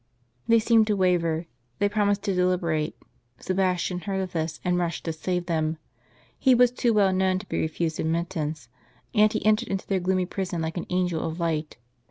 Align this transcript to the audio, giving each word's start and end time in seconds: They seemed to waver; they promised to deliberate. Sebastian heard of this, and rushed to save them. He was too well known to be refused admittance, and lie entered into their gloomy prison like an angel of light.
They 0.47 0.57
seemed 0.57 0.87
to 0.87 0.95
waver; 0.95 1.45
they 1.77 1.87
promised 1.87 2.23
to 2.23 2.33
deliberate. 2.33 2.97
Sebastian 3.37 3.99
heard 3.99 4.19
of 4.21 4.31
this, 4.31 4.59
and 4.65 4.79
rushed 4.79 5.03
to 5.05 5.13
save 5.13 5.45
them. 5.45 5.77
He 6.39 6.55
was 6.55 6.71
too 6.71 6.91
well 6.91 7.13
known 7.13 7.37
to 7.37 7.45
be 7.45 7.59
refused 7.61 7.99
admittance, 7.99 8.67
and 9.13 9.31
lie 9.35 9.41
entered 9.45 9.67
into 9.67 9.85
their 9.85 9.99
gloomy 9.99 10.25
prison 10.25 10.59
like 10.59 10.77
an 10.77 10.87
angel 10.89 11.21
of 11.23 11.39
light. 11.39 11.77